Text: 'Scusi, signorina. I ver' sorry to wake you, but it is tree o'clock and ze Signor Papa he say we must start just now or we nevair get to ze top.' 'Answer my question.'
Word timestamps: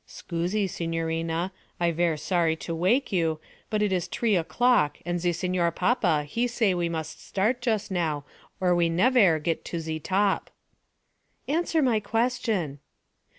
'Scusi, 0.07 0.65
signorina. 0.65 1.51
I 1.79 1.91
ver' 1.91 2.17
sorry 2.17 2.55
to 2.55 2.73
wake 2.73 3.11
you, 3.11 3.39
but 3.69 3.83
it 3.83 3.91
is 3.93 4.07
tree 4.07 4.35
o'clock 4.35 4.97
and 5.05 5.19
ze 5.19 5.31
Signor 5.31 5.69
Papa 5.69 6.23
he 6.27 6.47
say 6.47 6.73
we 6.73 6.89
must 6.89 7.23
start 7.23 7.61
just 7.61 7.91
now 7.91 8.25
or 8.59 8.73
we 8.73 8.89
nevair 8.89 9.37
get 9.37 9.63
to 9.65 9.79
ze 9.79 9.99
top.' 9.99 10.49
'Answer 11.47 11.83
my 11.83 11.99
question.' 11.99 12.79